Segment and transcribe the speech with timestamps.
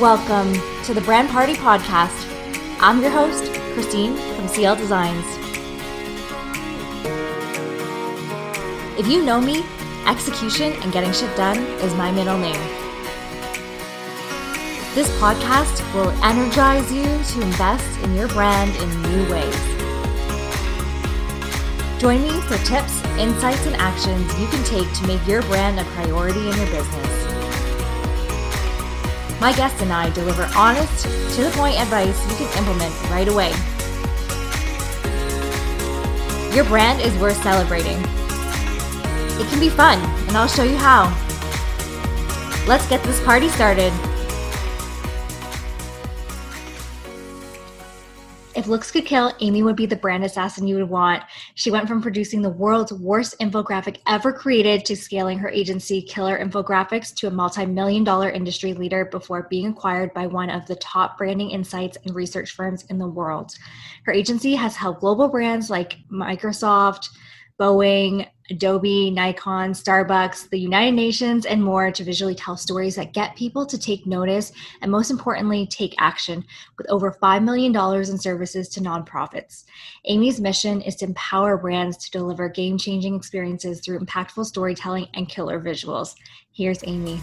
[0.00, 0.54] Welcome
[0.84, 2.26] to the Brand Party Podcast.
[2.80, 5.26] I'm your host, Christine from CL Designs.
[8.98, 9.62] If you know me,
[10.06, 12.62] execution and getting shit done is my middle name.
[14.94, 19.60] This podcast will energize you to invest in your brand in new ways.
[22.00, 25.84] Join me for tips, insights, and actions you can take to make your brand a
[25.92, 27.19] priority in your business.
[29.40, 33.54] My guests and I deliver honest, to the point advice you can implement right away.
[36.54, 37.96] Your brand is worth celebrating.
[39.40, 39.98] It can be fun,
[40.28, 41.08] and I'll show you how.
[42.66, 43.92] Let's get this party started.
[48.60, 51.22] If looks could kill, Amy would be the brand assassin you would want.
[51.54, 56.38] She went from producing the world's worst infographic ever created to scaling her agency, Killer
[56.38, 60.76] Infographics, to a multi million dollar industry leader before being acquired by one of the
[60.76, 63.54] top branding insights and research firms in the world.
[64.04, 67.08] Her agency has helped global brands like Microsoft,
[67.58, 73.36] Boeing, Adobe, Nikon, Starbucks, the United Nations, and more to visually tell stories that get
[73.36, 76.44] people to take notice and, most importantly, take action
[76.76, 79.64] with over $5 million in services to nonprofits.
[80.06, 85.28] Amy's mission is to empower brands to deliver game changing experiences through impactful storytelling and
[85.28, 86.14] killer visuals.
[86.52, 87.20] Here's Amy.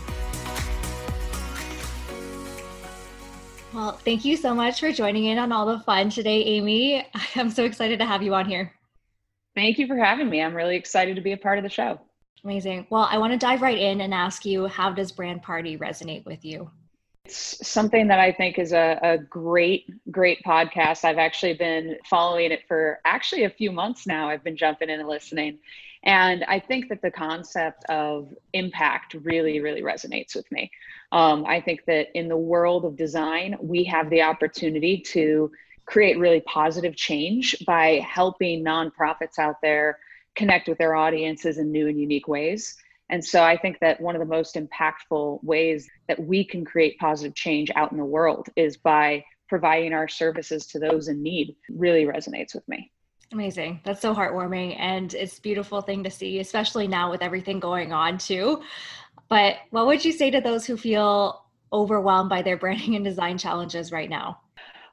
[3.74, 7.06] Well, thank you so much for joining in on all the fun today, Amy.
[7.36, 8.77] I'm so excited to have you on here.
[9.58, 10.40] Thank you for having me.
[10.40, 12.00] I'm really excited to be a part of the show.
[12.44, 12.86] Amazing.
[12.92, 16.24] Well, I want to dive right in and ask you how does Brand Party resonate
[16.26, 16.70] with you?
[17.26, 21.04] It's something that I think is a, a great, great podcast.
[21.04, 24.30] I've actually been following it for actually a few months now.
[24.30, 25.58] I've been jumping in and listening.
[26.04, 30.70] And I think that the concept of impact really, really resonates with me.
[31.12, 35.52] Um, I think that in the world of design, we have the opportunity to
[35.88, 39.98] create really positive change by helping nonprofits out there
[40.36, 42.78] connect with their audiences in new and unique ways.
[43.10, 47.00] And so I think that one of the most impactful ways that we can create
[47.00, 51.56] positive change out in the world is by providing our services to those in need
[51.70, 52.92] really resonates with me.
[53.32, 53.80] Amazing.
[53.86, 58.18] That's so heartwarming and it's beautiful thing to see, especially now with everything going on
[58.18, 58.62] too.
[59.30, 63.38] But what would you say to those who feel overwhelmed by their branding and design
[63.38, 64.40] challenges right now?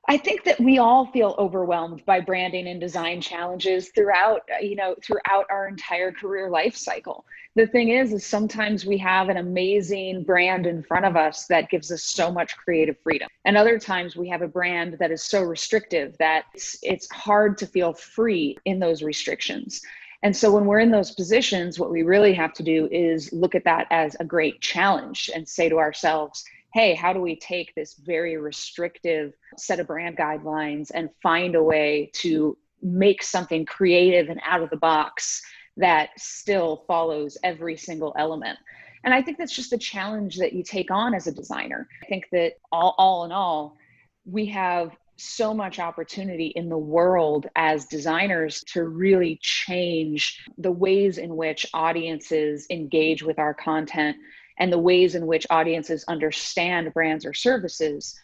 [0.07, 4.77] I think that we all feel overwhelmed by branding and design challenges throughout, uh, you
[4.77, 7.25] know, throughout our entire career life cycle.
[7.57, 11.71] The thing is, is sometimes we have an amazing brand in front of us that
[11.71, 13.29] gives us so much creative freedom.
[13.47, 17.57] And other times we have a brand that is so restrictive that it's, it's hard
[17.59, 19.81] to feel free in those restrictions.
[20.23, 23.55] And so when we're in those positions, what we really have to do is look
[23.55, 27.73] at that as a great challenge and say to ourselves, hey, how do we take
[27.75, 34.29] this very restrictive set of brand guidelines and find a way to make something creative
[34.29, 35.41] and out of the box
[35.77, 38.59] that still follows every single element?
[39.05, 41.87] And I think that's just the challenge that you take on as a designer.
[42.03, 43.77] I think that all, all in all,
[44.25, 51.19] we have so much opportunity in the world as designers to really change the ways
[51.19, 54.17] in which audiences engage with our content
[54.59, 58.19] and the ways in which audiences understand brands or services.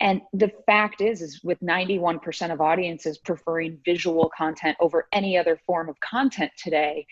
[0.00, 5.60] And the fact is is with 91% of audiences preferring visual content over any other
[5.66, 7.06] form of content today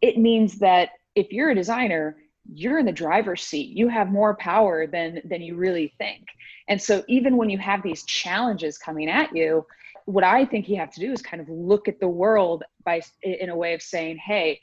[0.00, 2.16] it means that if you're a designer
[2.52, 3.76] you're in the driver's seat.
[3.76, 6.26] You have more power than than you really think.
[6.68, 9.66] And so even when you have these challenges coming at you
[10.04, 13.00] what i think you have to do is kind of look at the world by
[13.22, 14.60] in a way of saying hey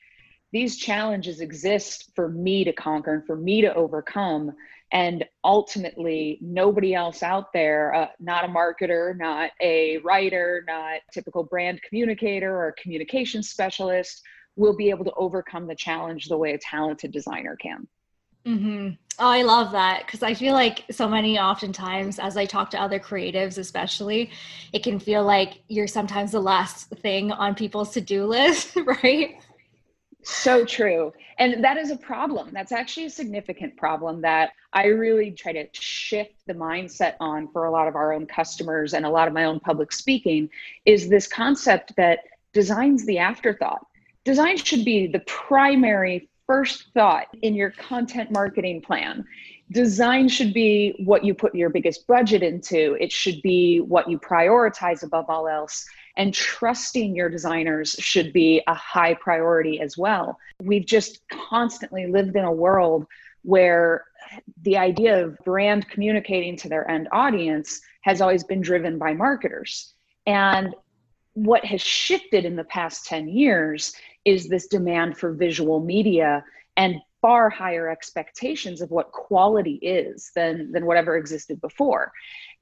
[0.51, 4.51] these challenges exist for me to conquer and for me to overcome.
[4.91, 11.43] And ultimately nobody else out there uh, not a marketer not a writer not typical
[11.43, 14.23] brand communicator or communication specialist
[14.55, 17.87] will be able to overcome the challenge the way a talented designer can.
[18.47, 18.89] Mm-hmm.
[19.19, 22.81] oh i love that because i feel like so many oftentimes as i talk to
[22.81, 24.31] other creatives especially
[24.71, 29.35] it can feel like you're sometimes the last thing on people's to-do list right
[30.23, 31.13] so true.
[31.37, 32.49] And that is a problem.
[32.51, 37.65] That's actually a significant problem that I really try to shift the mindset on for
[37.65, 40.49] a lot of our own customers and a lot of my own public speaking
[40.85, 42.19] is this concept that
[42.53, 43.85] design's the afterthought.
[44.25, 49.25] Design should be the primary first thought in your content marketing plan.
[49.71, 52.97] Design should be what you put your biggest budget into.
[52.99, 55.85] It should be what you prioritize above all else
[56.19, 60.37] and trusting your designers should be a high priority as well.
[60.61, 63.07] We've just constantly lived in a world
[63.43, 64.03] where
[64.63, 69.93] the idea of brand communicating to their end audience has always been driven by marketers.
[70.27, 70.75] And
[71.35, 73.95] what has shifted in the past 10 years
[74.25, 76.43] is this demand for visual media
[76.75, 82.11] and far higher expectations of what quality is than than whatever existed before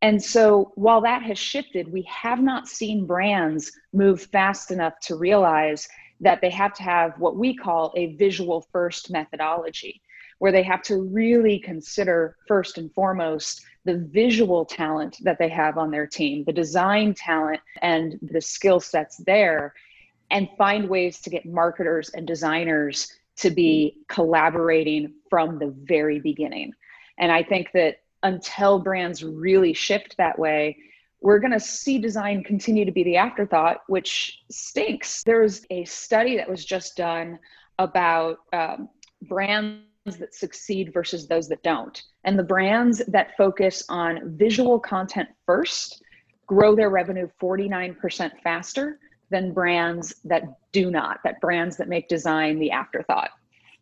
[0.02, 5.16] and so while that has shifted we have not seen brands move fast enough to
[5.16, 5.88] realize
[6.20, 10.02] that they have to have what we call a visual first methodology
[10.40, 15.78] where they have to really consider first and foremost the visual talent that they have
[15.78, 19.74] on their team the design talent and the skill sets there
[20.32, 26.74] and find ways to get marketers and designers to be collaborating from the very beginning.
[27.18, 30.78] And I think that until brands really shift that way,
[31.22, 35.24] we're going to see design continue to be the afterthought, which stinks.
[35.24, 37.40] There's a study that was just done
[37.80, 38.90] about um,
[39.24, 42.02] brands that succeed versus those that don't.
[42.24, 46.04] And the brands that focus on visual content first
[46.46, 49.00] grow their revenue 49% faster
[49.30, 53.32] than brands that do not, that brands that make design the afterthought.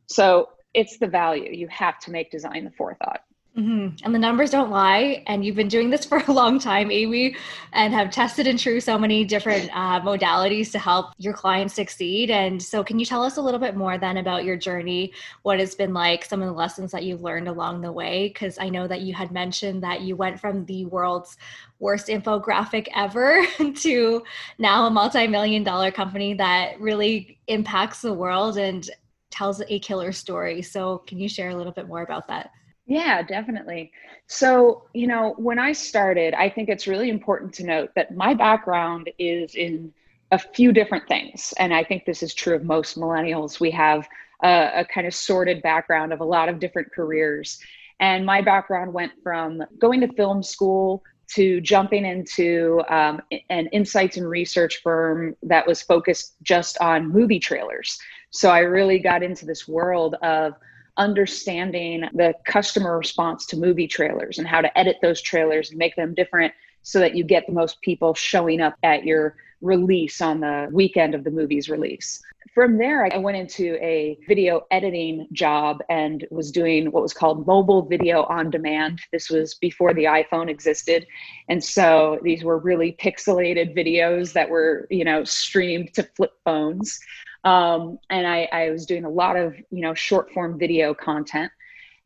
[0.08, 1.52] So it's the value.
[1.52, 3.22] You have to make design the forethought.
[3.58, 4.04] Mm-hmm.
[4.04, 5.24] And the numbers don't lie.
[5.28, 7.38] And you've been doing this for a long time, Amy,
[7.72, 12.30] and have tested and true so many different uh, modalities to help your clients succeed.
[12.32, 15.14] And so, can you tell us a little bit more then about your journey?
[15.44, 18.28] What it's been like, some of the lessons that you've learned along the way?
[18.28, 21.38] Because I know that you had mentioned that you went from the world's
[21.80, 24.24] worst infographic ever to
[24.58, 28.90] now a multi million dollar company that really impacts the world and
[29.32, 30.62] tells a killer story.
[30.62, 32.52] So, can you share a little bit more about that?
[32.86, 33.92] Yeah, definitely.
[34.28, 38.34] So, you know, when I started, I think it's really important to note that my
[38.34, 39.92] background is in
[40.32, 41.54] a few different things.
[41.58, 43.60] And I think this is true of most millennials.
[43.60, 44.08] We have
[44.44, 47.60] a, a kind of sorted background of a lot of different careers.
[48.00, 54.18] And my background went from going to film school to jumping into um, an insights
[54.18, 57.98] and research firm that was focused just on movie trailers.
[58.30, 60.54] So I really got into this world of
[60.98, 65.96] understanding the customer response to movie trailers and how to edit those trailers and make
[65.96, 70.40] them different so that you get the most people showing up at your release on
[70.40, 72.22] the weekend of the movie's release.
[72.54, 77.46] From there, I went into a video editing job and was doing what was called
[77.46, 79.02] mobile video on demand.
[79.12, 81.06] This was before the iPhone existed.
[81.50, 86.98] And so these were really pixelated videos that were, you know, streamed to flip phones.
[87.46, 91.52] Um, and I, I was doing a lot of you know short form video content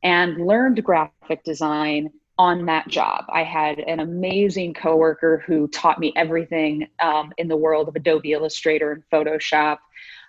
[0.03, 3.25] and learned graphic design on that job.
[3.29, 8.31] I had an amazing coworker who taught me everything um, in the world of Adobe
[8.31, 9.79] Illustrator and Photoshop.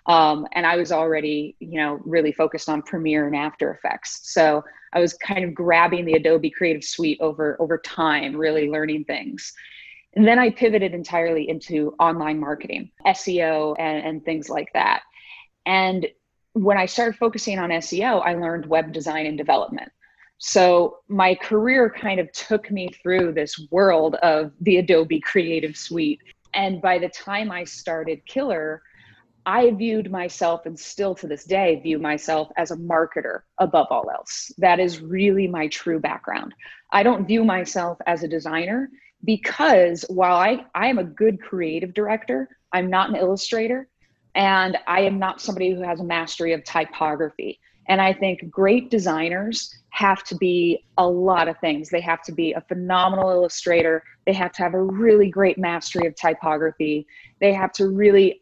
[0.07, 4.21] Um, and I was already, you know, really focused on Premiere and After Effects.
[4.23, 4.61] So
[4.91, 9.53] I was kind of grabbing the Adobe Creative Suite over over time, really learning things.
[10.13, 15.03] And then I pivoted entirely into online marketing, SEO, and, and things like that.
[15.65, 16.07] And
[16.53, 19.89] when I started focusing on SEO, I learned web design and development.
[20.37, 26.19] So my career kind of took me through this world of the Adobe Creative Suite.
[26.53, 28.81] And by the time I started Killer,
[29.45, 34.09] I viewed myself and still to this day view myself as a marketer above all
[34.11, 34.51] else.
[34.57, 36.53] That is really my true background.
[36.91, 38.89] I don't view myself as a designer
[39.23, 43.87] because while I, I am a good creative director, I'm not an illustrator
[44.35, 47.59] and I am not somebody who has a mastery of typography.
[47.87, 51.89] And I think great designers have to be a lot of things.
[51.89, 54.03] They have to be a phenomenal illustrator.
[54.25, 57.05] They have to have a really great mastery of typography.
[57.41, 58.41] They have to really,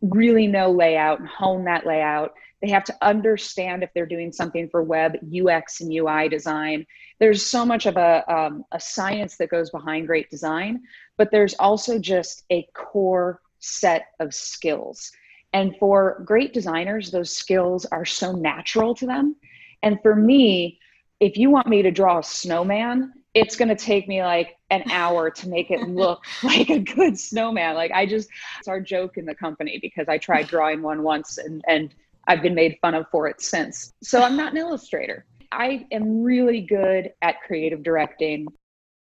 [0.00, 2.32] really know layout and hone that layout.
[2.60, 6.86] They have to understand if they're doing something for web UX and UI design.
[7.18, 10.82] There's so much of a, um, a science that goes behind great design,
[11.16, 15.10] but there's also just a core set of skills.
[15.52, 19.36] And for great designers, those skills are so natural to them.
[19.82, 20.78] And for me,
[21.18, 24.90] if you want me to draw a snowman, it's going to take me like an
[24.90, 27.74] hour to make it look like a good snowman.
[27.74, 31.38] Like I just, it's our joke in the company because I tried drawing one once
[31.38, 31.94] and, and
[32.26, 33.92] I've been made fun of for it since.
[34.02, 35.26] So I'm not an illustrator.
[35.52, 38.46] I am really good at creative directing,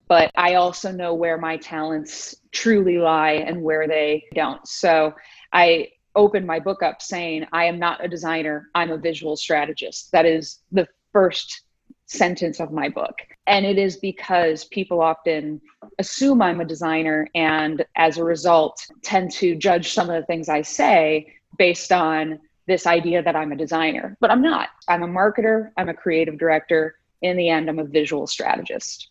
[0.08, 4.66] but I also know where my talents truly lie and where they don't.
[4.66, 5.14] So
[5.52, 10.10] I open my book up saying, I am not a designer, I'm a visual strategist.
[10.12, 11.62] That is the first
[12.06, 13.18] sentence of my book.
[13.46, 15.60] And it is because people often
[15.98, 20.48] assume I'm a designer and as a result tend to judge some of the things
[20.48, 24.68] I say based on this idea that I'm a designer, but I'm not.
[24.87, 29.08] I'm a marketer, I'm a creative director, in the end, I'm a visual strategist.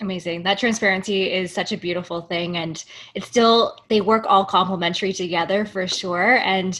[0.00, 0.42] Amazing.
[0.42, 2.58] That transparency is such a beautiful thing.
[2.58, 2.84] And
[3.14, 6.36] it's still, they work all complementary together for sure.
[6.38, 6.78] And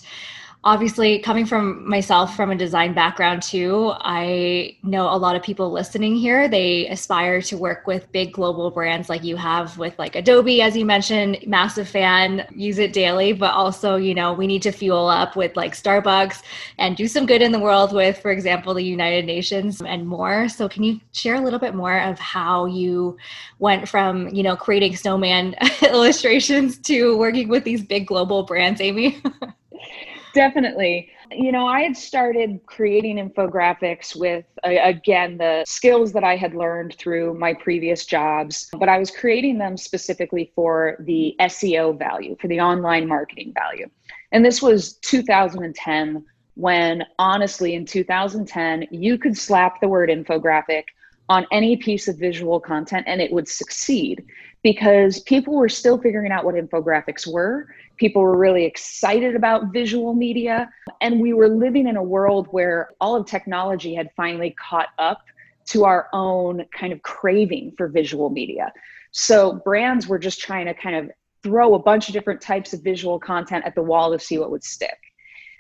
[0.65, 5.71] obviously coming from myself from a design background too i know a lot of people
[5.71, 10.17] listening here they aspire to work with big global brands like you have with like
[10.17, 14.63] adobe as you mentioned massive fan use it daily but also you know we need
[14.63, 16.43] to fuel up with like starbucks
[16.79, 20.49] and do some good in the world with for example the united nations and more.
[20.49, 23.17] So can you share a little bit more of how you
[23.59, 29.23] went from you know creating snowman illustrations to working with these big global brands amy
[30.37, 31.09] Definitely.
[31.31, 36.95] You know, I had started creating infographics with, again, the skills that I had learned
[36.99, 42.49] through my previous jobs, but I was creating them specifically for the SEO value, for
[42.49, 43.89] the online marketing value.
[44.31, 50.85] And this was 2010, when honestly, in 2010, you could slap the word infographic
[51.31, 54.23] on any piece of visual content and it would succeed
[54.63, 60.15] because people were still figuring out what infographics were People were really excited about visual
[60.15, 60.69] media.
[61.01, 65.23] And we were living in a world where all of technology had finally caught up
[65.67, 68.73] to our own kind of craving for visual media.
[69.13, 71.11] So brands were just trying to kind of
[71.43, 74.51] throw a bunch of different types of visual content at the wall to see what
[74.51, 74.99] would stick.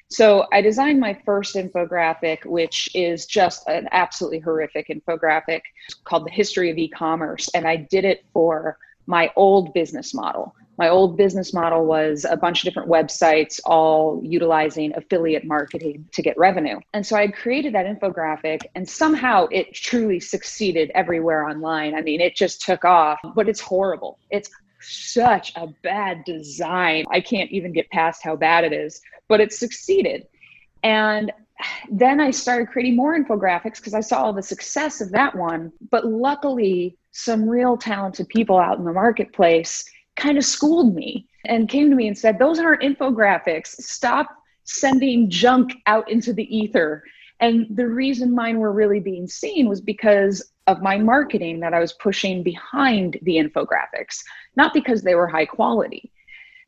[0.09, 5.63] So I designed my first infographic, which is just an absolutely horrific infographic
[6.05, 7.49] called The History of E-commerce.
[7.55, 12.37] And I did it for my old business model my old business model was a
[12.37, 16.79] bunch of different websites all utilizing affiliate marketing to get revenue.
[16.93, 21.95] And so I created that infographic and somehow it truly succeeded everywhere online.
[21.95, 24.19] I mean, it just took off, but it's horrible.
[24.31, 27.05] It's such a bad design.
[27.11, 30.27] I can't even get past how bad it is, but it succeeded.
[30.83, 31.33] And
[31.91, 35.73] then I started creating more infographics because I saw the success of that one.
[35.91, 39.85] But luckily, some real talented people out in the marketplace
[40.17, 43.69] kind of schooled me and came to me and said, Those aren't infographics.
[43.69, 44.29] Stop
[44.65, 47.03] sending junk out into the ether.
[47.41, 51.81] And the reason mine were really being seen was because of my marketing that I
[51.81, 54.23] was pushing behind the infographics,
[54.57, 56.11] not because they were high quality.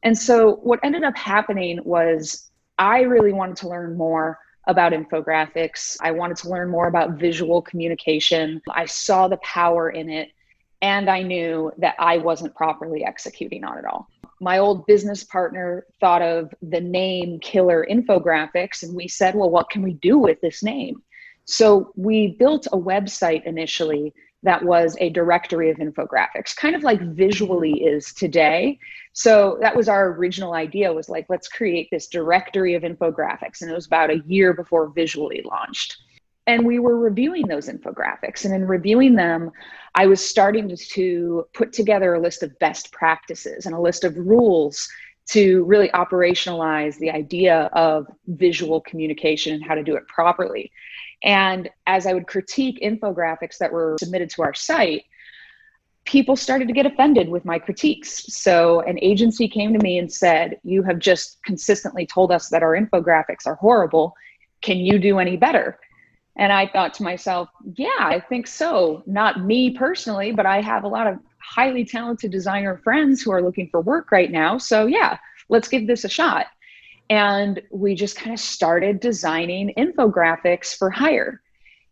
[0.03, 4.39] And so what ended up happening was I really wanted to learn more
[4.69, 5.97] about infographics.
[6.01, 8.61] I wanted to learn more about visual communication.
[8.71, 10.31] I saw the power in it
[10.83, 14.09] and I knew that I wasn't properly executing on it all.
[14.41, 19.71] My old business partner thought of the name Killer Infographics, and we said, well, what
[19.71, 21.03] can we do with this name?
[21.45, 27.01] So we built a website initially that was a directory of infographics, kind of like
[27.01, 28.79] visually is today.
[29.13, 33.63] So that was our original idea was like, let's create this directory of infographics.
[33.63, 35.97] And it was about a year before visually launched
[36.49, 39.53] and we were reviewing those infographics and in reviewing them
[39.95, 44.17] i was starting to put together a list of best practices and a list of
[44.17, 44.89] rules
[45.27, 50.73] to really operationalize the idea of visual communication and how to do it properly
[51.23, 55.05] and as i would critique infographics that were submitted to our site
[56.05, 58.25] people started to get offended with my critiques.
[58.35, 62.63] So an agency came to me and said, You have just consistently told us that
[62.63, 64.15] our infographics are horrible.
[64.63, 65.79] Can you do any better?
[66.39, 69.03] And I thought to myself, yeah, I think so.
[69.07, 73.43] Not me personally, but I have a lot of highly talented designer friends who are
[73.43, 74.57] looking for work right now.
[74.57, 75.19] So, yeah,
[75.49, 76.47] let's give this a shot.
[77.11, 81.43] And we just kind of started designing infographics for hire.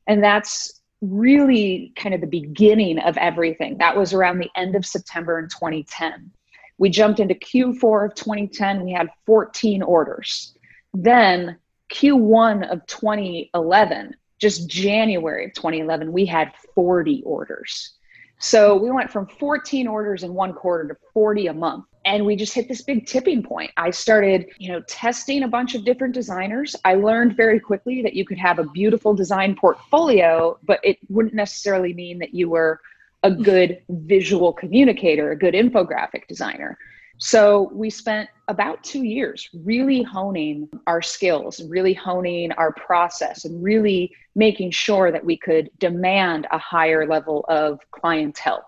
[0.07, 3.79] And that's really kind of the beginning of everything.
[3.79, 6.31] That was around the end of September in 2010.
[6.79, 10.55] We jumped into Q4 of 2010, we had 14 orders.
[10.93, 11.57] Then
[11.93, 17.95] Q1 of 2011, just January of 2011, we had 40 orders.
[18.39, 21.87] So we went from 14 orders in one quarter to 40 a month.
[22.05, 23.73] And we just hit this big tipping point.
[23.77, 26.77] I started, you know, testing a bunch of different designers.
[26.85, 31.35] I learned very quickly that you could have a beautiful design portfolio, but it wouldn't
[31.35, 32.81] necessarily mean that you were
[33.25, 36.79] a good visual communicator, a good infographic designer.
[37.19, 43.63] So we spent about two years really honing our skills, really honing our process, and
[43.63, 48.65] really making sure that we could demand a higher level of clientele.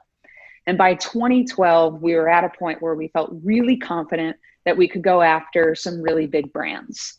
[0.67, 4.89] And by 2012, we were at a point where we felt really confident that we
[4.89, 7.19] could go after some really big brands.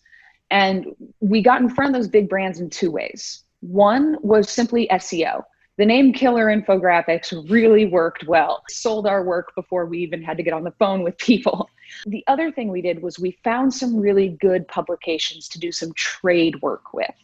[0.52, 0.88] And
[1.20, 3.44] we got in front of those big brands in two ways.
[3.62, 5.44] One was simply SEO
[5.80, 8.64] the name Killer Infographics really worked well.
[8.70, 11.70] Sold our work before we even had to get on the phone with people.
[12.06, 15.92] The other thing we did was we found some really good publications to do some
[15.94, 17.16] trade work with,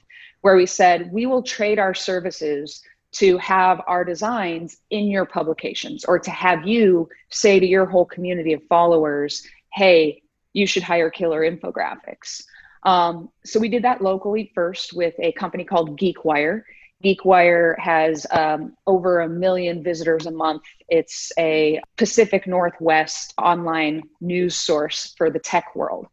[0.42, 2.82] where we said we will trade our services
[3.12, 8.06] to have our designs in your publications or to have you say to your whole
[8.06, 12.44] community of followers, hey, you should hire killer infographics.
[12.82, 16.64] Um, so we did that locally first with a company called GeekWire.
[17.06, 20.64] GeekWire has um, over a million visitors a month.
[20.90, 26.08] It's a Pacific Northwest online news source for the tech world.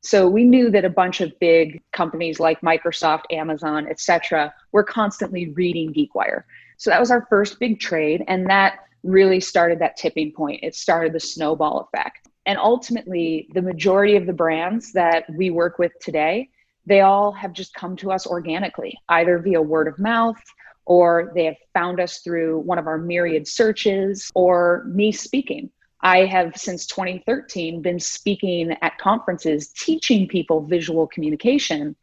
[0.00, 5.50] So we knew that a bunch of big companies like Microsoft, Amazon, etc., were constantly
[5.50, 6.44] reading GeekWire.
[6.78, 10.60] So that was our first big trade, and that really started that tipping point.
[10.62, 12.28] It started the snowball effect.
[12.46, 16.48] And ultimately, the majority of the brands that we work with today,
[16.88, 20.40] they all have just come to us organically, either via word of mouth
[20.86, 25.70] or they have found us through one of our myriad searches or me speaking.
[26.00, 31.94] I have since 2013 been speaking at conferences teaching people visual communication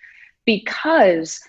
[0.45, 1.41] because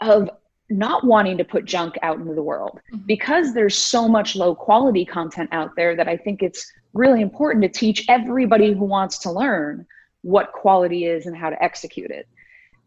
[0.00, 0.30] of
[0.70, 3.04] not wanting to put junk out into the world mm-hmm.
[3.06, 7.62] because there's so much low quality content out there that I think it's really important
[7.62, 9.84] to teach everybody who wants to learn
[10.22, 12.28] what quality is and how to execute it.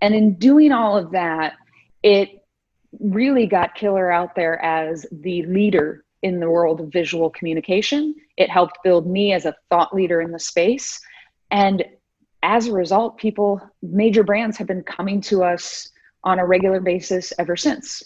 [0.01, 1.53] And in doing all of that,
[2.03, 2.43] it
[2.99, 8.15] really got Killer out there as the leader in the world of visual communication.
[8.37, 10.99] It helped build me as a thought leader in the space.
[11.51, 11.83] And
[12.43, 15.89] as a result, people, major brands have been coming to us
[16.23, 18.03] on a regular basis ever since.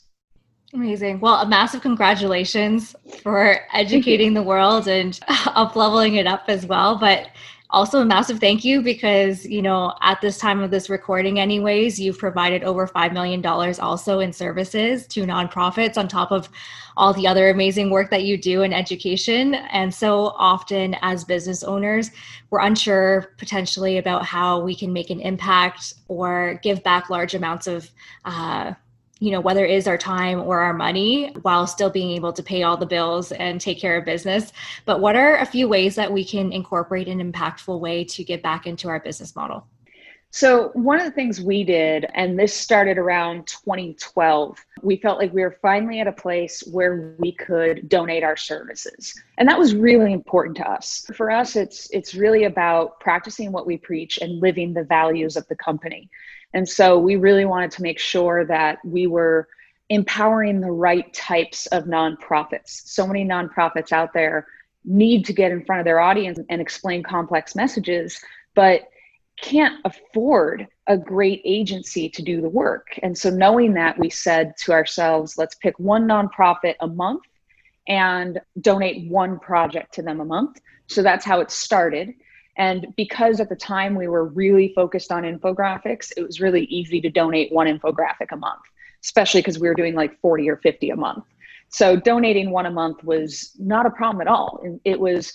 [0.74, 1.19] Amazing.
[1.19, 6.98] Well, a massive congratulations for educating the world and up leveling it up as well.
[6.98, 7.27] But
[7.72, 12.00] also a massive thank you because you know at this time of this recording anyways
[12.00, 16.50] you've provided over $5 million also in services to nonprofits on top of
[16.98, 19.56] all the other amazing work that you do in education.
[19.56, 22.12] And so often as business owners
[22.50, 27.68] we're unsure potentially about how we can make an impact or give back large amounts
[27.68, 27.90] of
[28.25, 28.74] uh,
[29.22, 32.44] you know whether it is our time or our money while still being able to
[32.44, 34.51] pay all the bills and take care of business
[34.86, 38.41] but what are a few ways that we can incorporate an impactful way to get
[38.41, 39.65] back into our business model
[40.34, 45.34] so, one of the things we did, and this started around 2012, we felt like
[45.34, 49.13] we were finally at a place where we could donate our services.
[49.38, 51.06] And that was really important to us.
[51.17, 55.45] For us, it's it's really about practicing what we preach and living the values of
[55.50, 56.10] the company.
[56.54, 59.48] And so we really wanted to make sure that we were
[59.90, 62.70] empowering the right types of nonprofits.
[62.70, 64.48] So many nonprofits out there
[64.86, 68.20] need to get in front of their audience and explain complex messages,
[68.56, 68.84] but
[69.42, 72.88] can't afford a great agency to do the work.
[73.04, 77.24] And so, knowing that, we said to ourselves, let's pick one nonprofit a month
[77.88, 80.60] and donate one project to them a month.
[80.88, 82.14] So, that's how it started.
[82.62, 87.02] And because at the time we were really focused on infographics, it was really easy
[87.02, 88.62] to donate one infographic a month,
[89.04, 91.24] especially because we were doing like 40 or 50 a month.
[91.69, 94.63] So donating one a month was not a problem at all.
[94.86, 95.34] It was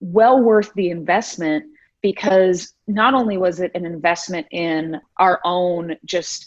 [0.00, 1.64] well worth the investment
[2.02, 6.44] because not only was it an investment in our own just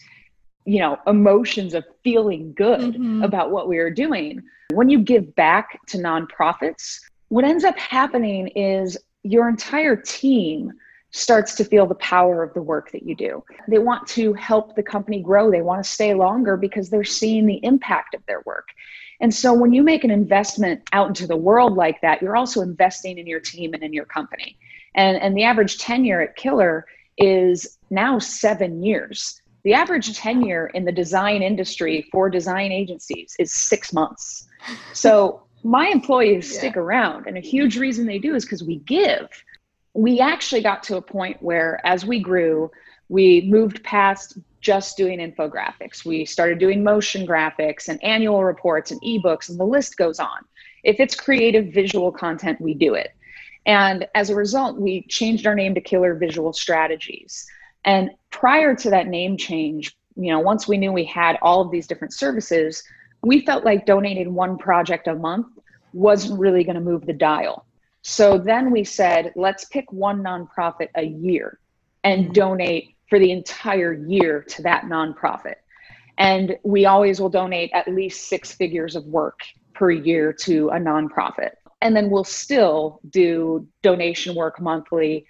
[0.66, 3.24] you know emotions of feeling good mm-hmm.
[3.24, 8.48] about what we were doing when you give back to nonprofits what ends up happening
[8.50, 10.72] is your entire team
[11.12, 13.44] starts to feel the power of the work that you do.
[13.68, 15.50] They want to help the company grow.
[15.50, 18.68] They want to stay longer because they're seeing the impact of their work.
[19.20, 22.62] And so when you make an investment out into the world like that, you're also
[22.62, 24.58] investing in your team and in your company.
[24.96, 26.86] And, and the average tenure at Killer
[27.18, 29.42] is now seven years.
[29.64, 34.48] The average tenure in the design industry for design agencies is six months.
[34.94, 36.60] So my employees yeah.
[36.60, 39.28] stick around and a huge reason they do is because we give.
[39.94, 42.72] We actually got to a point where as we grew
[43.10, 46.06] we moved past just doing infographics.
[46.06, 50.46] We started doing motion graphics and annual reports and ebooks and the list goes on.
[50.84, 53.12] If it's creative visual content we do it.
[53.66, 57.46] And as a result we changed our name to killer visual strategies.
[57.86, 61.72] And prior to that name change you know once we knew we had all of
[61.72, 62.84] these different services
[63.22, 65.48] we felt like donating one project a month
[65.94, 67.66] wasn't really going to move the dial.
[68.02, 71.60] So then we said, let's pick one nonprofit a year
[72.04, 75.56] and donate for the entire year to that nonprofit.
[76.18, 79.40] And we always will donate at least six figures of work
[79.74, 81.52] per year to a nonprofit.
[81.82, 85.26] And then we'll still do donation work monthly.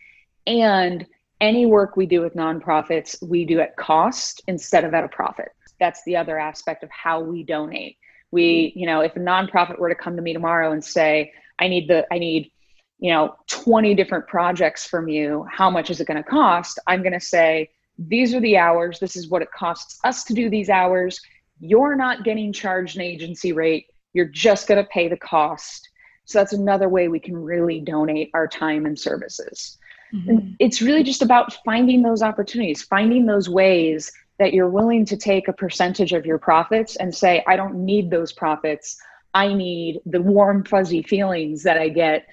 [0.46, 1.06] And
[1.42, 5.50] any work we do with nonprofits, we do at cost instead of at a profit
[5.80, 7.98] that's the other aspect of how we donate
[8.32, 11.68] we you know if a nonprofit were to come to me tomorrow and say i
[11.68, 12.52] need the i need
[13.00, 17.02] you know 20 different projects from you how much is it going to cost i'm
[17.02, 20.50] going to say these are the hours this is what it costs us to do
[20.50, 21.20] these hours
[21.60, 25.88] you're not getting charged an agency rate You're just going to pay the cost.
[26.26, 29.78] So that's another way we can really donate our time and services.
[30.14, 30.54] Mm-hmm.
[30.60, 35.48] It's really just about finding those opportunities, finding those ways that you're willing to take
[35.48, 38.98] a percentage of your profits and say, I don't need those profits.
[39.34, 42.26] I need the warm, fuzzy feelings that I get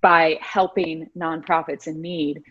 [0.00, 2.42] by helping nonprofits in need.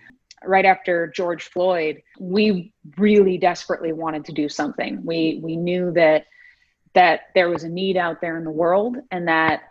[0.45, 5.03] Right after George Floyd, we really desperately wanted to do something.
[5.03, 6.27] We we knew that
[6.93, 9.63] that there was a need out there in the world and that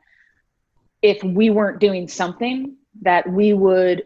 [1.01, 4.05] if we weren't doing something that we would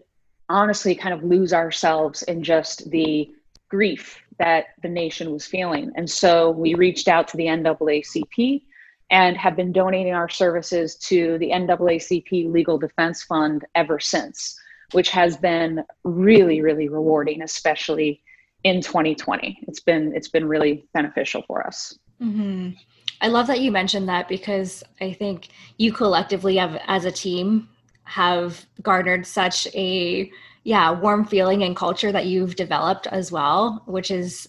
[0.49, 3.31] honestly kind of lose ourselves in just the
[3.68, 5.92] grief that the nation was feeling.
[5.97, 8.62] And so we reached out to the NAACP
[9.11, 14.59] and have been donating our services to the NAACP Legal Defense Fund ever since,
[14.92, 18.23] which has been really, really rewarding, especially
[18.64, 19.59] in 2020.
[19.68, 21.99] It's been it's been really beneficial for us.
[22.21, 22.71] Mm-hmm.
[23.21, 27.68] I love that you mentioned that because I think you collectively have, as a team
[28.05, 30.31] have garnered such a
[30.64, 34.48] yeah warm feeling and culture that you've developed as well which is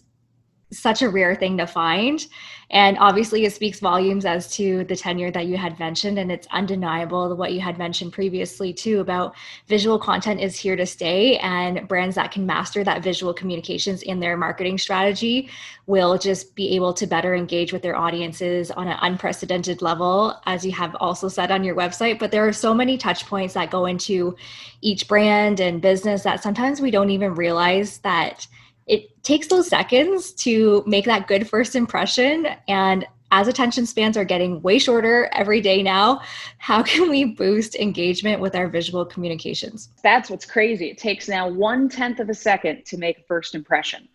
[0.74, 2.26] such a rare thing to find.
[2.70, 6.18] And obviously, it speaks volumes as to the tenure that you had mentioned.
[6.18, 9.36] And it's undeniable what you had mentioned previously, too, about
[9.68, 11.38] visual content is here to stay.
[11.38, 15.50] And brands that can master that visual communications in their marketing strategy
[15.86, 20.66] will just be able to better engage with their audiences on an unprecedented level, as
[20.66, 22.18] you have also said on your website.
[22.18, 24.36] But there are so many touch points that go into
[24.82, 28.48] each brand and business that sometimes we don't even realize that
[28.88, 34.24] it takes those seconds to make that good first impression and as attention spans are
[34.24, 36.22] getting way shorter every day now,
[36.60, 39.90] how can we boost engagement with our visual communications?
[40.04, 40.92] That's what's crazy.
[40.92, 44.08] It takes now one tenth of a second to make a first impression.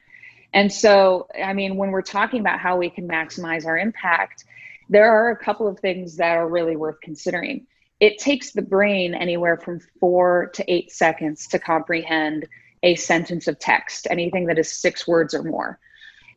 [0.54, 4.44] And so, I mean, when we're talking about how we can maximize our impact,
[4.88, 7.66] there are a couple of things that are really worth considering.
[7.98, 12.46] It takes the brain anywhere from four to eight seconds to comprehend
[12.82, 15.78] a sentence of text, anything that is six words or more.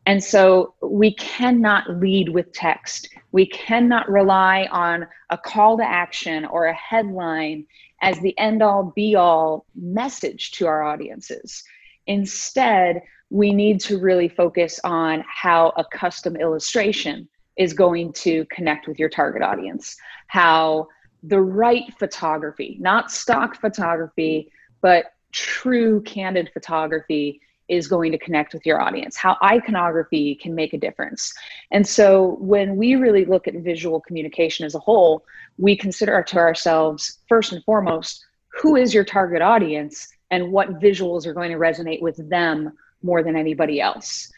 [0.05, 3.09] And so we cannot lead with text.
[3.31, 7.65] We cannot rely on a call to action or a headline
[8.01, 11.63] as the end all be all message to our audiences.
[12.07, 18.87] Instead, we need to really focus on how a custom illustration is going to connect
[18.87, 19.95] with your target audience,
[20.27, 20.87] how
[21.23, 24.51] the right photography, not stock photography,
[24.81, 30.73] but true candid photography is going to connect with your audience, how iconography can make
[30.73, 31.33] a difference.
[31.71, 35.23] And so when we really look at visual communication as a whole,
[35.57, 41.25] we consider to ourselves, first and foremost, who is your target audience and what visuals
[41.25, 44.31] are going to resonate with them more than anybody else.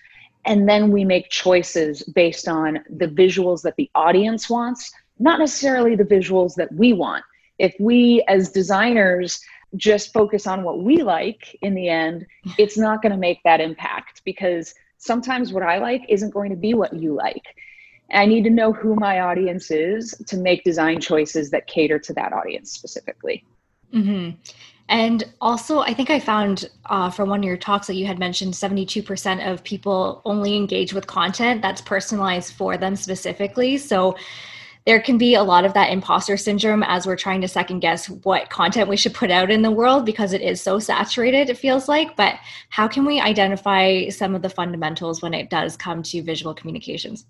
[0.46, 5.96] And then we make choices based on the visuals that the audience wants, not necessarily
[5.96, 7.24] the visuals that we want.
[7.60, 9.40] If we, as designers,
[9.76, 12.26] just focus on what we like in the end,
[12.58, 16.56] it's not going to make that impact because sometimes what I like isn't going to
[16.56, 17.44] be what you like.
[18.12, 22.14] I need to know who my audience is to make design choices that cater to
[22.14, 23.44] that audience specifically.
[23.94, 24.32] Mm-hmm.
[24.90, 28.20] And also, I think I found uh, from one of your talks that you had
[28.20, 33.78] mentioned 72% of people only engage with content that's personalized for them specifically.
[33.78, 34.16] So,
[34.86, 38.10] there can be a lot of that imposter syndrome as we're trying to second guess
[38.10, 41.58] what content we should put out in the world because it is so saturated, it
[41.58, 42.16] feels like.
[42.18, 42.36] But
[42.70, 47.26] how can we identify some of the fundamentals when it does come to visual communications?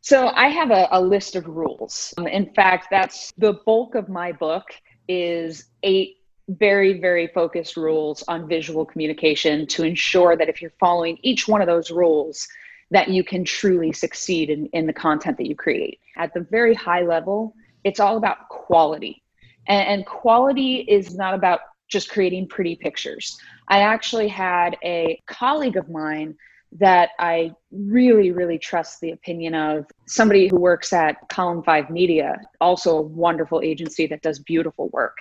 [0.00, 2.12] So I have a, a list of rules.
[2.18, 4.64] Um, in fact, that's the bulk of my book
[5.08, 11.18] is eight very, very focused rules on visual communication to ensure that if you're following
[11.22, 12.48] each one of those rules,
[12.92, 15.98] that you can truly succeed in, in the content that you create.
[16.18, 19.22] At the very high level, it's all about quality.
[19.66, 23.38] And, and quality is not about just creating pretty pictures.
[23.68, 26.36] I actually had a colleague of mine
[26.78, 32.40] that I really, really trust the opinion of somebody who works at Column 5 Media,
[32.60, 35.16] also a wonderful agency that does beautiful work.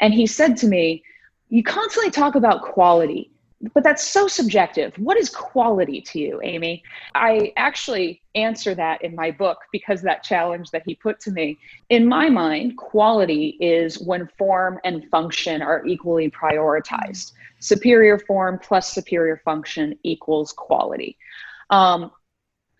[0.00, 1.02] And he said to me,
[1.50, 3.30] You constantly talk about quality,
[3.74, 4.94] but that's so subjective.
[4.96, 6.82] What is quality to you, Amy?
[7.14, 11.58] I actually answer that in my book because that challenge that he put to me.
[11.90, 17.32] In my mind, quality is when form and function are equally prioritized.
[17.58, 21.18] Superior form plus superior function equals quality.
[21.68, 22.10] Um,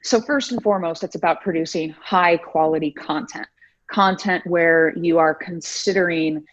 [0.02, 3.46] so, first and foremost, it's about producing high quality content,
[3.90, 6.46] content where you are considering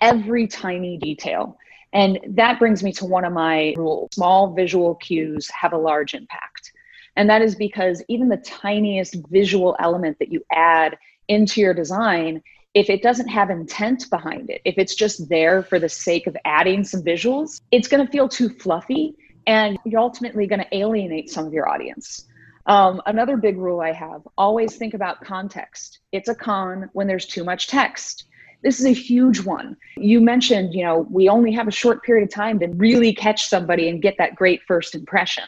[0.00, 1.58] every tiny detail
[1.92, 6.14] and that brings me to one of my rules small visual cues have a large
[6.14, 6.72] impact.
[7.16, 12.42] And that is because even the tiniest visual element that you add into your design,
[12.74, 16.36] if it doesn't have intent behind it, if it's just there for the sake of
[16.44, 19.14] adding some visuals, it's going to feel too fluffy
[19.46, 22.26] and you're ultimately going to alienate some of your audience.
[22.66, 26.00] Um, another big rule I have always think about context.
[26.12, 28.24] It's a con when there's too much text.
[28.66, 29.76] This is a huge one.
[29.96, 33.46] You mentioned, you know, we only have a short period of time to really catch
[33.46, 35.44] somebody and get that great first impression.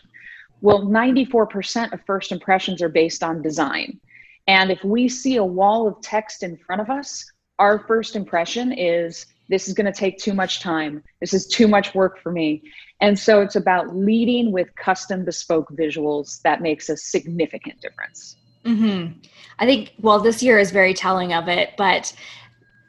[0.61, 3.99] Well, 94% of first impressions are based on design.
[4.47, 7.29] And if we see a wall of text in front of us,
[7.59, 11.03] our first impression is this is going to take too much time.
[11.21, 12.63] This is too much work for me.
[13.01, 18.37] And so it's about leading with custom bespoke visuals that makes a significant difference.
[18.65, 19.19] Mm-hmm.
[19.59, 22.13] I think, well, this year is very telling of it, but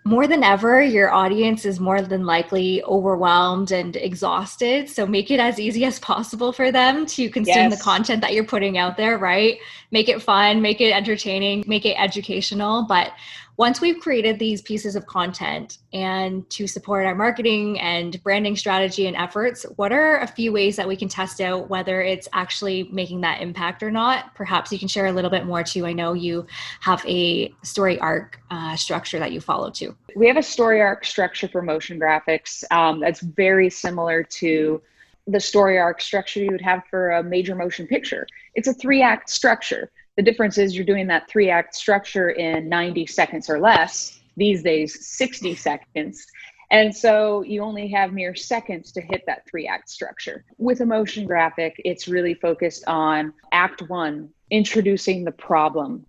[0.05, 4.89] more than ever, your audience is more than likely overwhelmed and exhausted.
[4.89, 7.77] So make it as easy as possible for them to consume yes.
[7.77, 9.57] the content that you're putting out there, right?
[9.91, 12.85] Make it fun, make it entertaining, make it educational.
[12.87, 13.11] But
[13.59, 19.05] once we've created these pieces of content and to support our marketing and branding strategy
[19.05, 22.83] and efforts, what are a few ways that we can test out whether it's actually
[22.83, 24.33] making that impact or not?
[24.33, 25.85] Perhaps you can share a little bit more too.
[25.85, 26.47] I know you
[26.79, 29.93] have a story arc uh, structure that you follow too.
[30.15, 34.81] We have a story arc structure for motion graphics um, that's very similar to
[35.27, 38.25] the story arc structure you would have for a major motion picture.
[38.55, 39.91] It's a three act structure.
[40.19, 44.61] The difference is you're doing that three act structure in 90 seconds or less, these
[44.61, 46.27] days, 60 seconds.
[46.71, 50.43] And so you only have mere seconds to hit that three act structure.
[50.57, 56.05] With a motion graphic, it's really focused on act one, introducing the problem,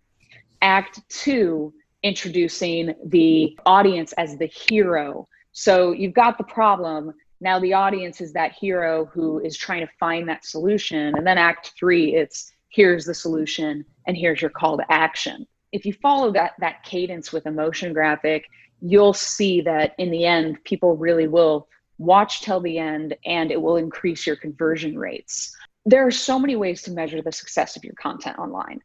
[0.60, 5.28] act two, introducing the audience as the hero.
[5.52, 7.12] So you've got the problem.
[7.40, 11.14] Now the audience is that hero who is trying to find that solution.
[11.14, 15.84] And then act three, it's here's the solution and here's your call to action if
[15.84, 18.44] you follow that that cadence with a motion graphic
[18.80, 23.60] you'll see that in the end people really will watch till the end and it
[23.60, 25.54] will increase your conversion rates
[25.86, 28.80] there are so many ways to measure the success of your content online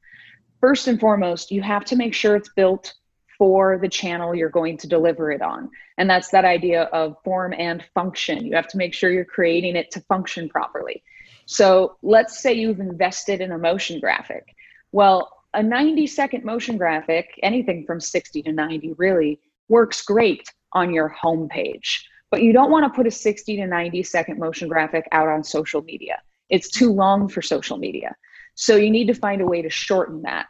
[0.59, 2.93] first and foremost you have to make sure it's built
[3.37, 5.69] for the channel you're going to deliver it on.
[5.97, 8.45] And that's that idea of form and function.
[8.45, 11.03] You have to make sure you're creating it to function properly.
[11.45, 14.55] So let's say you've invested in a motion graphic.
[14.91, 20.93] Well, a 90 second motion graphic, anything from 60 to 90 really, works great on
[20.93, 22.03] your homepage.
[22.31, 25.43] But you don't want to put a 60 to 90 second motion graphic out on
[25.43, 26.21] social media.
[26.49, 28.15] It's too long for social media.
[28.55, 30.47] So you need to find a way to shorten that.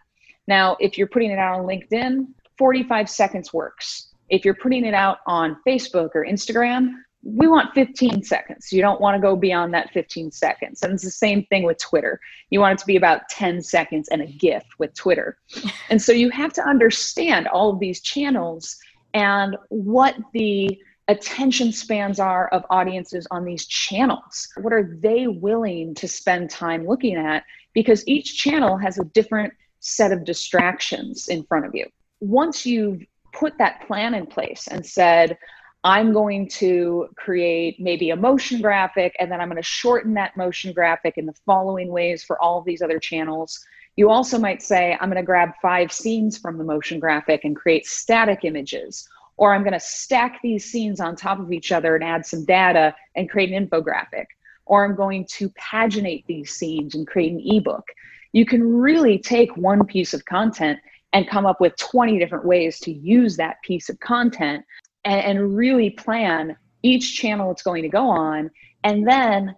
[0.48, 2.28] Now, if you're putting it out on LinkedIn,
[2.58, 4.10] 45 seconds works.
[4.30, 6.92] If you're putting it out on Facebook or Instagram,
[7.26, 8.72] we want 15 seconds.
[8.72, 10.84] You don't want to go beyond that 15 seconds.
[10.84, 12.20] And it's the same thing with Twitter.
[12.52, 15.38] You want it to be about 10 seconds and a GIF with Twitter.
[15.90, 18.76] And so you have to understand all of these channels
[19.14, 24.48] and what the attention spans are of audiences on these channels.
[24.58, 27.44] What are they willing to spend time looking at?
[27.74, 31.86] Because each channel has a different set of distractions in front of you.
[32.20, 35.38] Once you've put that plan in place and said,
[35.86, 40.36] I'm going to create maybe a motion graphic and then I'm going to shorten that
[40.36, 43.64] motion graphic in the following ways for all of these other channels.
[43.96, 47.56] You also might say, I'm going to grab five scenes from the motion graphic and
[47.56, 49.08] create static images.
[49.38, 52.46] Or I'm going to stack these scenes on top of each other and add some
[52.46, 54.26] data and create an infographic.
[54.66, 57.86] Or I'm going to paginate these scenes and create an ebook.
[58.34, 60.80] You can really take one piece of content
[61.14, 64.66] and come up with 20 different ways to use that piece of content
[65.06, 68.52] and, and really plan each channel it's going to go on
[68.84, 69.56] and then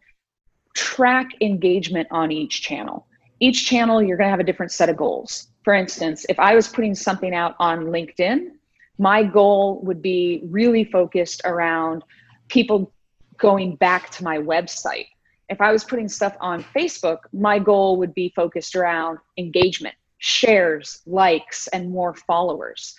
[0.76, 3.08] track engagement on each channel.
[3.40, 5.48] Each channel, you're going to have a different set of goals.
[5.64, 8.52] For instance, if I was putting something out on LinkedIn,
[8.98, 12.04] my goal would be really focused around
[12.48, 12.94] people
[13.38, 15.08] going back to my website.
[15.50, 21.02] If I was putting stuff on Facebook, my goal would be focused around engagement, shares,
[21.06, 22.96] likes, and more followers.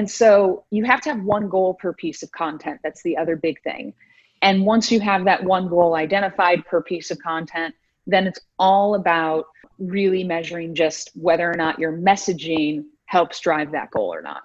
[0.00, 2.80] And so you have to have one goal per piece of content.
[2.82, 3.92] That's the other big thing.
[4.40, 7.74] And once you have that one goal identified per piece of content,
[8.06, 9.44] then it's all about
[9.78, 14.40] really measuring just whether or not your messaging helps drive that goal or not.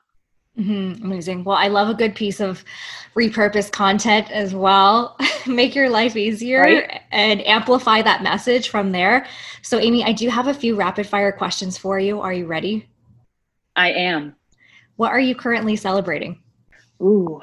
[0.60, 1.06] Mm-hmm.
[1.06, 1.46] Amazing.
[1.46, 2.66] Well, I love a good piece of
[3.16, 5.18] repurposed content as well.
[5.48, 7.00] Make your life easier right?
[7.14, 9.26] and amplify that message from there.
[9.62, 12.20] So, Amy, I do have a few rapid fire questions for you.
[12.20, 12.90] Are you ready?
[13.78, 14.36] I am.
[14.96, 16.40] What are you currently celebrating?
[17.02, 17.42] Ooh,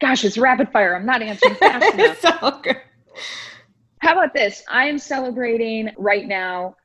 [0.00, 0.94] gosh, it's rapid fire.
[0.94, 2.20] I'm not answering fast enough.
[2.20, 2.76] so good.
[3.98, 4.62] How about this?
[4.68, 6.76] I am celebrating right now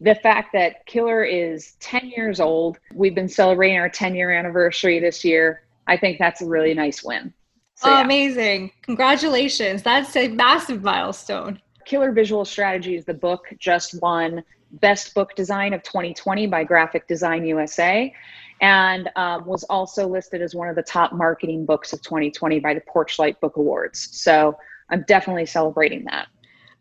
[0.00, 4.98] the fact that Killer is 10 years old, we've been celebrating our 10 year anniversary
[4.98, 5.62] this year.
[5.86, 7.32] I think that's a really nice win.
[7.76, 8.04] So, oh, yeah.
[8.04, 8.70] amazing.
[8.82, 9.82] Congratulations.
[9.82, 11.60] That's a massive milestone.
[11.84, 17.06] Killer Visual Strategy is the book just won Best Book Design of 2020 by Graphic
[17.06, 18.12] Design USA
[18.60, 22.74] and um, was also listed as one of the top marketing books of 2020 by
[22.74, 24.08] the Porchlight Book Awards.
[24.12, 24.56] So
[24.90, 26.28] I'm definitely celebrating that.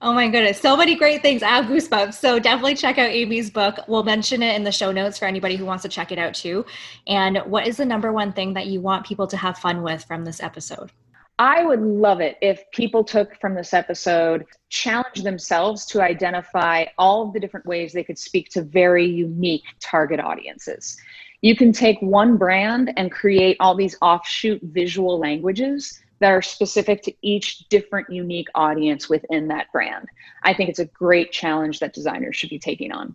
[0.02, 1.42] Oh my goodness, so many great things.
[1.42, 2.16] I have goosebumps.
[2.16, 3.78] So definitely check out Amy's book.
[3.88, 6.34] We'll mention it in the show notes for anybody who wants to check it out
[6.34, 6.66] too.
[7.08, 10.04] And what is the number one thing that you want people to have fun with
[10.04, 10.92] from this episode?
[11.40, 17.28] I would love it if people took from this episode, challenge themselves to identify all
[17.28, 20.98] of the different ways they could speak to very unique target audiences.
[21.44, 27.04] You can take one brand and create all these offshoot visual languages that are specific
[27.04, 30.08] to each different unique audience within that brand.
[30.44, 33.14] I think it's a great challenge that designers should be taking on.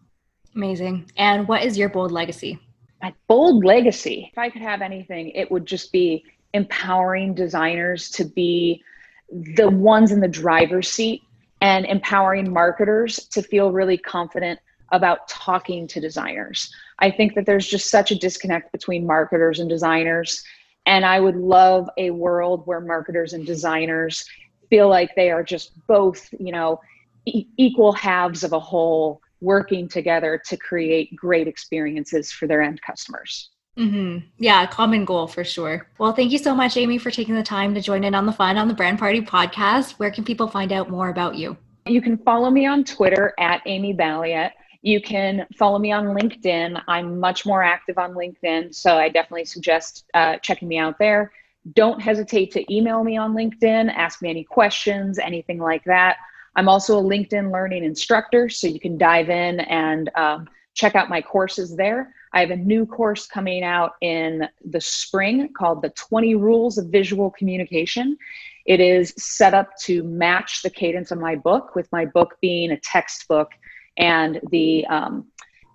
[0.55, 1.11] Amazing.
[1.17, 2.59] And what is your bold legacy?
[3.01, 8.27] My bold legacy, if I could have anything, it would just be empowering designers to
[8.27, 8.83] be
[9.31, 11.23] the ones in the driver's seat
[11.63, 14.61] and empowering marketers to feel really confident
[14.93, 16.73] about talking to designers.
[16.99, 20.43] I think that there's just such a disconnect between marketers and designers
[20.89, 24.25] and I would love a world where marketers and designers
[24.71, 26.81] feel like they are just both, you know,
[27.27, 32.81] e- equal halves of a whole working together to create great experiences for their end
[32.81, 33.51] customers.
[33.79, 34.27] Mm-hmm.
[34.39, 35.87] Yeah, common goal for sure.
[35.99, 38.33] Well, thank you so much, Amy, for taking the time to join in on the
[38.33, 39.99] fun on the Brand Party podcast.
[39.99, 41.55] Where can people find out more about you?
[41.87, 44.53] You can follow me on Twitter at Amy Balliet.
[44.89, 46.83] You can follow me on LinkedIn.
[46.89, 51.31] I'm much more active on LinkedIn, so I definitely suggest uh, checking me out there.
[51.75, 56.17] Don't hesitate to email me on LinkedIn, ask me any questions, anything like that.
[56.57, 61.11] I'm also a LinkedIn learning instructor, so you can dive in and um, check out
[61.11, 62.15] my courses there.
[62.33, 66.87] I have a new course coming out in the spring called The 20 Rules of
[66.87, 68.17] Visual Communication.
[68.65, 72.71] It is set up to match the cadence of my book, with my book being
[72.71, 73.51] a textbook
[73.99, 75.27] and the um,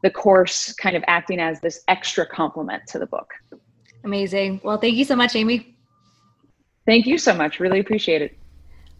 [0.02, 3.34] the course kind of acting as this extra complement to the book.
[4.04, 4.60] Amazing.
[4.64, 5.78] Well, thank you so much, Amy.
[6.86, 7.60] Thank you so much.
[7.60, 8.38] Really appreciate it.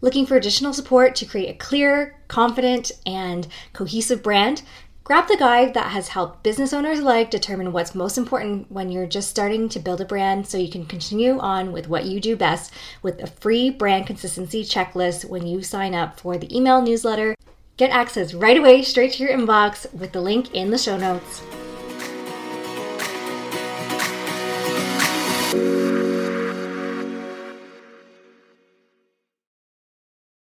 [0.00, 4.62] Looking for additional support to create a clear, confident, and cohesive brand?
[5.02, 9.06] Grab the guide that has helped business owners alike determine what's most important when you're
[9.06, 12.36] just starting to build a brand so you can continue on with what you do
[12.36, 17.34] best with a free brand consistency checklist when you sign up for the email newsletter
[17.76, 21.42] Get access right away straight to your inbox with the link in the show notes.